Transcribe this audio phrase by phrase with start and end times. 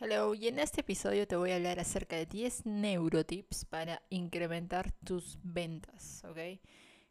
[0.00, 4.92] Hello, y en este episodio te voy a hablar acerca de 10 neurotips para incrementar
[4.92, 6.60] tus ventas, ¿ok?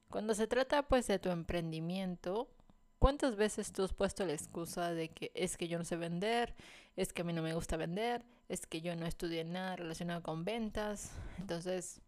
[0.09, 2.49] Cuando se trata pues de tu emprendimiento,
[2.97, 6.55] ¿cuántas veces tú has puesto la excusa de que es que yo no sé vender,
[6.95, 10.23] es que a mí no me gusta vender, es que yo no estudié nada relacionado
[10.23, 11.11] con ventas?
[11.39, 11.99] Entonces,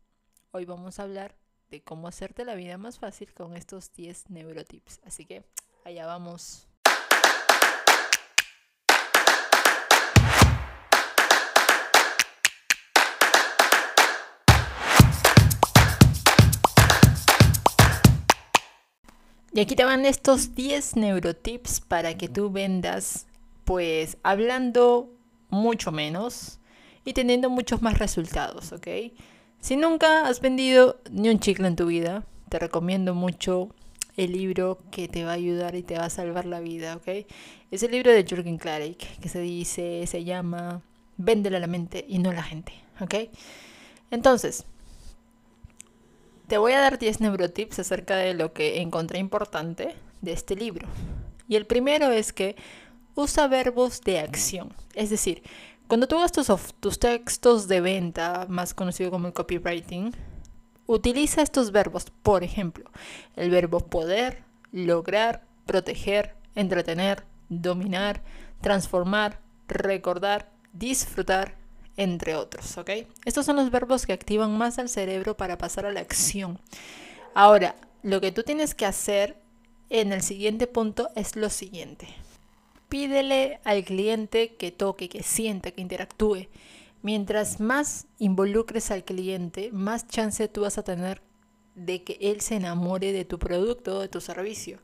[0.51, 1.35] hoy vamos a hablar
[1.71, 5.01] de cómo hacerte la vida más fácil con estos 10 neurotips.
[5.03, 5.43] Así que,
[5.83, 6.68] allá vamos.
[19.59, 23.27] Y aquí te van estos 10 neurotips para que tú vendas,
[23.65, 25.11] pues hablando
[25.49, 26.61] mucho menos
[27.03, 28.87] y teniendo muchos más resultados, ¿ok?
[29.59, 33.75] Si nunca has vendido ni un chicle en tu vida, te recomiendo mucho
[34.15, 37.27] el libro que te va a ayudar y te va a salvar la vida, ¿ok?
[37.69, 40.83] Es el libro de Jürgen Klarik que se dice, se llama
[41.17, 43.15] Véndele a la mente y no a la gente, ¿ok?
[44.09, 44.63] Entonces,
[46.49, 50.87] te voy a dar 10 neurotips acerca de lo que encontré importante de este libro.
[51.47, 52.55] Y el primero es que
[53.13, 54.73] usa verbos de acción.
[54.95, 55.43] Es decir,
[55.87, 56.47] cuando tú hagas tus,
[56.79, 60.11] tus textos de venta, más conocido como el copywriting,
[60.87, 62.07] utiliza estos verbos.
[62.23, 62.89] Por ejemplo,
[63.35, 68.23] el verbo poder, lograr, proteger, entretener, dominar,
[68.59, 71.58] transformar, recordar, disfrutar,
[71.99, 72.91] entre otros, ¿ok?
[73.25, 76.57] Estos son los verbos que activan más al cerebro para pasar a la acción.
[77.35, 79.35] Ahora, lo que tú tienes que hacer
[79.89, 82.07] en el siguiente punto es lo siguiente.
[82.87, 86.47] Pídele al cliente que toque, que sienta, que interactúe.
[87.01, 91.21] Mientras más involucres al cliente, más chance tú vas a tener
[91.85, 94.79] de que él se enamore de tu producto o de tu servicio.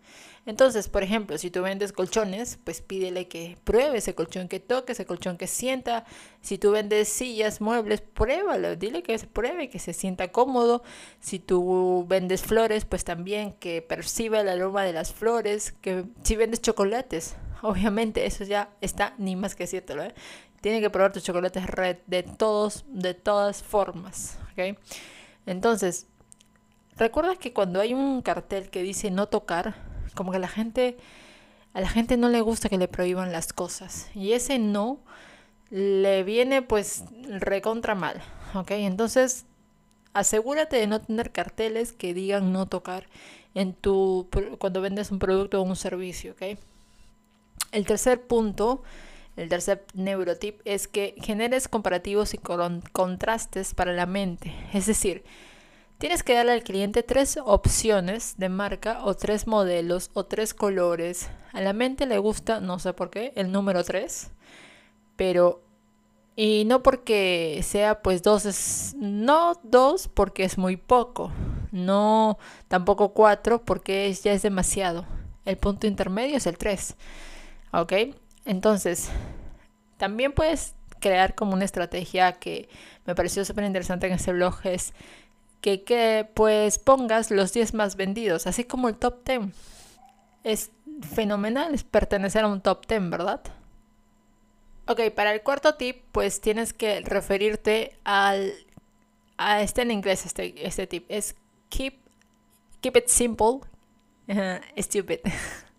[0.46, 4.92] Entonces, por ejemplo, si tú vendes colchones, pues pídele que pruebe ese colchón, que toque
[4.92, 6.06] ese colchón, que sienta.
[6.42, 10.84] Si tú vendes sillas, muebles, pruébalo, dile que se pruebe, que se sienta cómodo.
[11.20, 15.72] Si tú vendes flores, pues también que perciba el aroma de las flores.
[15.82, 20.14] Que si vendes chocolates, obviamente eso ya está ni más que cierto, ¿eh?
[20.62, 24.78] Tiene que probar tus chocolates red de todos, de todas formas, ¿ok?
[25.46, 26.08] Entonces,
[26.98, 29.76] ¿Recuerdas que cuando hay un cartel que dice no tocar,
[30.16, 30.98] como que la gente,
[31.74, 34.10] a la gente no le gusta que le prohíban las cosas?
[34.16, 35.00] Y ese no
[35.70, 37.04] le viene pues
[37.40, 38.22] recontra mal,
[38.54, 38.72] ¿ok?
[38.72, 39.46] Entonces,
[40.14, 43.08] asegúrate de no tener carteles que digan no tocar
[43.56, 46.58] en tu, cuando vendes un producto o un servicio, ¿ok?
[47.74, 48.84] El tercer punto,
[49.36, 54.54] el tercer neurotip es que generes comparativos y contrastes para la mente.
[54.72, 55.26] Es decir,
[55.98, 61.30] Tienes que darle al cliente tres opciones de marca o tres modelos o tres colores.
[61.54, 64.32] A la mente le gusta, no sé por qué, el número 3,
[65.16, 65.62] pero...
[66.38, 71.32] Y no porque sea pues dos, es, no dos porque es muy poco,
[71.72, 75.06] no tampoco cuatro porque ya es demasiado.
[75.46, 76.96] El punto intermedio es el 3.
[77.72, 77.94] ¿Ok?
[78.44, 79.10] Entonces,
[79.96, 82.68] también puedes crear como una estrategia que
[83.06, 84.94] me pareció súper interesante en este blog es
[85.66, 89.42] que, pues pongas los 10 más vendidos, así como el top 10.
[90.44, 90.72] Es
[91.02, 93.42] fenomenal es pertenecer a un top 10, ¿verdad?
[94.88, 98.54] Ok, para el cuarto tip, pues tienes que referirte al...
[99.38, 101.06] A este en inglés, este, este tip.
[101.10, 101.36] Es
[101.70, 101.96] keep,
[102.80, 103.62] keep it simple,
[104.78, 105.20] stupid.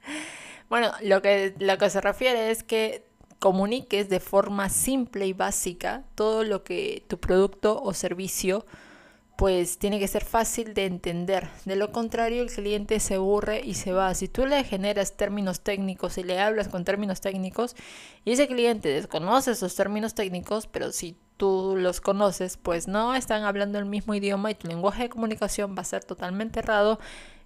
[0.69, 3.07] bueno, lo que, lo que se refiere es que
[3.39, 8.67] comuniques de forma simple y básica todo lo que tu producto o servicio
[9.37, 11.49] pues tiene que ser fácil de entender.
[11.67, 14.15] De lo contrario, el cliente se aburre y se va.
[14.15, 17.77] Si tú le generas términos técnicos y le hablas con términos técnicos
[18.25, 23.45] y ese cliente desconoce esos términos técnicos, pero si tú los conoces, pues no están
[23.45, 26.99] hablando el mismo idioma y tu lenguaje de comunicación va a ser totalmente errado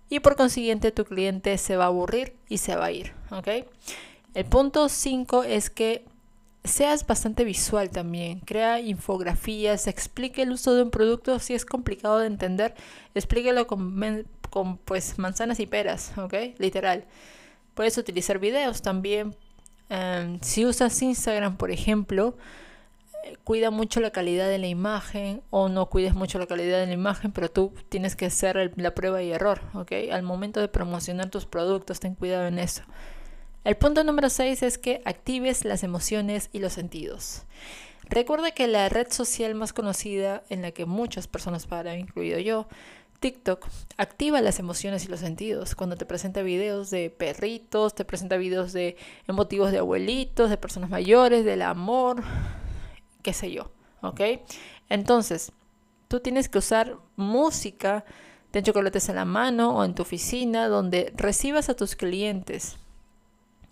[0.09, 3.49] y por consiguiente tu cliente se va a aburrir y se va a ir, ¿ok?
[4.34, 6.05] El punto 5 es que
[6.65, 8.40] seas bastante visual también.
[8.40, 12.75] Crea infografías, explique el uso de un producto si es complicado de entender,
[13.14, 16.35] explíquelo con, pues manzanas y peras, ¿ok?
[16.58, 17.05] Literal.
[17.75, 19.37] Puedes utilizar videos también.
[19.88, 22.37] Em, si usas Instagram, por ejemplo,
[23.25, 26.87] eh, cuida mucho la calidad de la imagen o no cuides mucho la calidad de
[26.87, 29.93] la imagen, pero tú tienes que hacer la prueba y error, ¿ok?
[30.12, 32.82] Al momento de promocionar tus productos, ten cuidado en eso.
[33.62, 37.43] El punto número 6 es que actives las emociones y los sentidos.
[38.09, 42.67] Recuerda que la red social más conocida en la que muchas personas paran, incluido yo,
[43.21, 43.67] TikTok,
[43.99, 45.75] activa las emociones y los sentidos.
[45.75, 48.97] Cuando te presenta videos de perritos, te presenta videos de
[49.29, 52.23] emotivos de abuelitos, de personas mayores, del amor,
[53.23, 53.71] qué sé yo,
[54.01, 54.23] ¿ok?
[54.89, 55.53] Entonces,
[56.09, 58.07] tú tienes que usar música
[58.53, 62.79] de chocolates en la mano o en tu oficina donde recibas a tus clientes.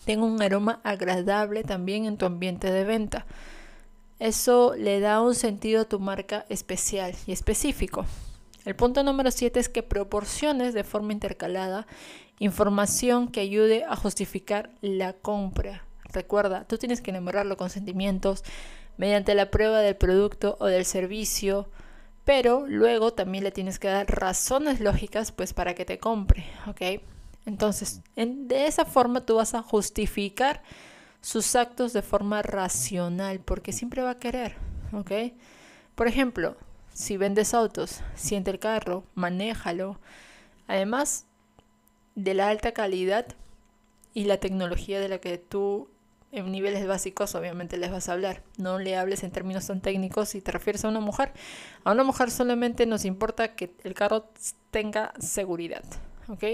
[0.04, 3.26] Tenga un aroma agradable también en tu ambiente de venta.
[4.18, 8.04] Eso le da un sentido a tu marca especial y específico.
[8.64, 11.86] El punto número 7 es que proporciones de forma intercalada
[12.38, 15.84] información que ayude a justificar la compra.
[16.12, 18.44] Recuerda, tú tienes que enamorarlo con sentimientos
[18.96, 21.68] mediante la prueba del producto o del servicio,
[22.24, 27.02] pero luego también le tienes que dar razones lógicas pues para que te compre, ¿ok?
[27.48, 30.62] Entonces, de esa forma tú vas a justificar
[31.22, 34.56] sus actos de forma racional, porque siempre va a querer,
[34.92, 35.32] ¿ok?
[35.94, 36.58] Por ejemplo,
[36.92, 39.98] si vendes autos, siente el carro, manéjalo.
[40.66, 41.24] Además
[42.14, 43.26] de la alta calidad
[44.12, 45.88] y la tecnología de la que tú
[46.32, 48.42] en niveles básicos obviamente les vas a hablar.
[48.58, 51.32] No le hables en términos tan técnicos si te refieres a una mujer.
[51.84, 54.26] A una mujer solamente nos importa que el carro
[54.70, 55.82] tenga seguridad.
[56.28, 56.44] ¿Ok?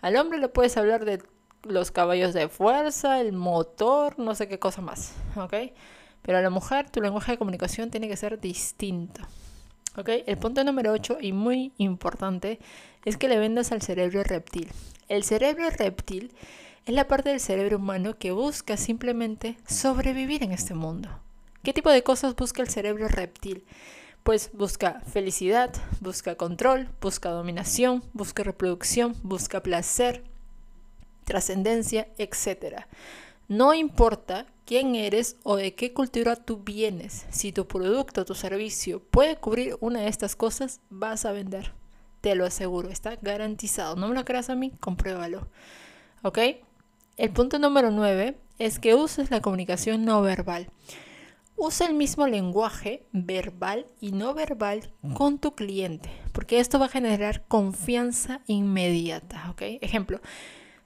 [0.00, 1.22] Al hombre le puedes hablar de
[1.62, 5.14] los caballos de fuerza, el motor, no sé qué cosa más.
[5.36, 5.54] ¿ok?
[6.22, 9.22] Pero a la mujer tu lenguaje de comunicación tiene que ser distinto.
[9.96, 10.08] ¿ok?
[10.26, 12.58] El punto número 8 y muy importante
[13.04, 14.68] es que le vendas al cerebro reptil.
[15.08, 16.32] El cerebro reptil
[16.86, 21.08] es la parte del cerebro humano que busca simplemente sobrevivir en este mundo.
[21.62, 23.64] ¿Qué tipo de cosas busca el cerebro reptil?
[24.28, 30.22] Pues busca felicidad, busca control, busca dominación, busca reproducción, busca placer,
[31.24, 32.82] trascendencia, etc.
[33.48, 38.34] No importa quién eres o de qué cultura tú vienes, si tu producto o tu
[38.34, 41.72] servicio puede cubrir una de estas cosas, vas a vender.
[42.20, 43.96] Te lo aseguro, está garantizado.
[43.96, 45.48] No me lo creas a mí, compruébalo.
[46.22, 46.38] ¿Ok?
[47.16, 50.68] El punto número 9 es que uses la comunicación no verbal.
[51.60, 56.88] Usa el mismo lenguaje verbal y no verbal con tu cliente, porque esto va a
[56.88, 59.62] generar confianza inmediata, ¿ok?
[59.80, 60.20] Ejemplo,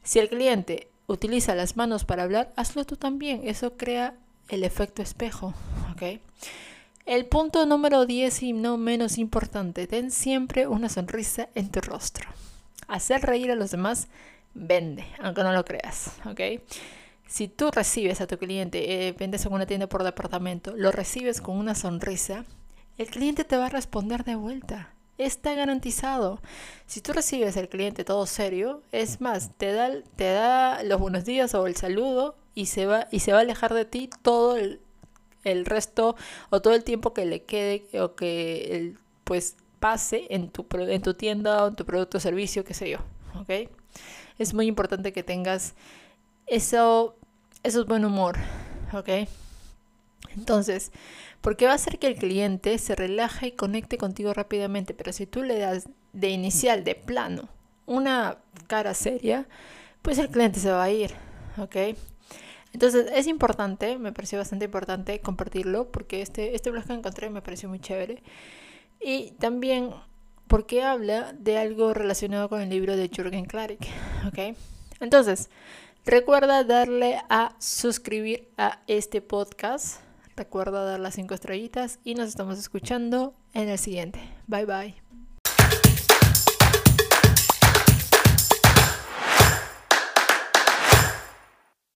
[0.02, 4.14] si el cliente utiliza las manos para hablar, hazlo tú también, eso crea
[4.48, 5.52] el efecto espejo,
[5.92, 6.20] ¿ok?
[7.04, 12.30] El punto número 10 y no menos importante, ten siempre una sonrisa en tu rostro.
[12.88, 14.08] Hacer reír a los demás
[14.54, 16.40] vende, aunque no lo creas, ¿ok?
[17.32, 21.40] Si tú recibes a tu cliente, eh, vendes en una tienda por departamento, lo recibes
[21.40, 22.44] con una sonrisa,
[22.98, 24.92] el cliente te va a responder de vuelta.
[25.16, 26.42] Está garantizado.
[26.84, 31.24] Si tú recibes al cliente todo serio, es más, te da, te da los buenos
[31.24, 34.58] días o el saludo y se va, y se va a alejar de ti todo
[34.58, 34.82] el,
[35.42, 36.16] el resto
[36.50, 41.00] o todo el tiempo que le quede o que el, pues pase en tu, en
[41.00, 42.98] tu tienda o en tu producto o servicio, qué sé yo.
[43.40, 43.70] ¿Ok?
[44.38, 45.74] es muy importante que tengas
[46.46, 47.16] eso,
[47.62, 48.36] eso es buen humor,
[48.92, 49.28] ¿ok?
[50.36, 50.92] Entonces,
[51.40, 55.26] porque va a hacer que el cliente se relaje y conecte contigo rápidamente, pero si
[55.26, 57.48] tú le das de inicial, de plano,
[57.86, 59.46] una cara seria,
[60.02, 61.12] pues el cliente se va a ir,
[61.58, 61.96] ¿ok?
[62.72, 67.42] Entonces es importante, me pareció bastante importante compartirlo porque este, este blog que encontré me
[67.42, 68.22] pareció muy chévere.
[69.00, 69.90] Y también
[70.46, 73.86] porque habla de algo relacionado con el libro de Jürgen Klarik.
[74.26, 74.56] ¿ok?
[75.00, 75.50] Entonces,
[76.04, 80.00] recuerda darle a suscribir a este podcast.
[80.36, 84.20] Recuerda dar las cinco estrellitas y nos estamos escuchando en el siguiente.
[84.46, 85.11] Bye bye.